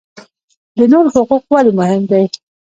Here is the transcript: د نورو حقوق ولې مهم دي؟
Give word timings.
د 0.77 0.79
نورو 0.91 1.09
حقوق 1.15 1.43
ولې 1.53 1.71
مهم 1.79 2.01
دي؟ 2.11 2.23